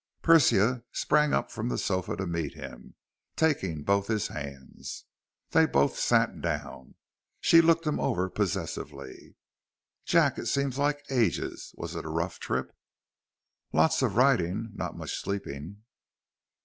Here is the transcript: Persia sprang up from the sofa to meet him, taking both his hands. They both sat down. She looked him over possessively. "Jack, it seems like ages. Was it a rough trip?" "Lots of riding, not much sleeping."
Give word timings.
Persia 0.23 0.83
sprang 0.91 1.31
up 1.31 1.51
from 1.51 1.69
the 1.69 1.77
sofa 1.77 2.17
to 2.17 2.25
meet 2.25 2.55
him, 2.55 2.95
taking 3.35 3.83
both 3.83 4.07
his 4.07 4.29
hands. 4.29 5.05
They 5.51 5.67
both 5.67 5.95
sat 5.95 6.41
down. 6.41 6.95
She 7.39 7.61
looked 7.61 7.85
him 7.85 7.99
over 7.99 8.27
possessively. 8.27 9.35
"Jack, 10.03 10.39
it 10.39 10.47
seems 10.47 10.79
like 10.79 11.05
ages. 11.11 11.71
Was 11.77 11.95
it 11.95 12.03
a 12.03 12.09
rough 12.09 12.39
trip?" 12.39 12.73
"Lots 13.73 14.01
of 14.01 14.15
riding, 14.15 14.71
not 14.73 14.97
much 14.97 15.21
sleeping." 15.21 15.83